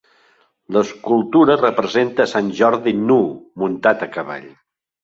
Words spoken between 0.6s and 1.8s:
L'escultura